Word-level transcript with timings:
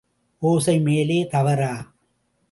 ஒசை 0.41 0.75
மேலே 0.81 1.17
தவறா? 1.25 1.73